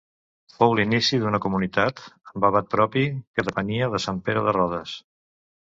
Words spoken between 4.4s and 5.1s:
de Rodes.